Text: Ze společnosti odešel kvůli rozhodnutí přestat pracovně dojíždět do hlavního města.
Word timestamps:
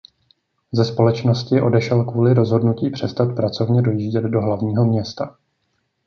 Ze 0.71 0.85
společnosti 0.85 1.61
odešel 1.61 2.03
kvůli 2.05 2.33
rozhodnutí 2.33 2.89
přestat 2.89 3.35
pracovně 3.35 3.81
dojíždět 3.81 4.23
do 4.23 4.41
hlavního 4.41 4.85
města. 4.85 5.35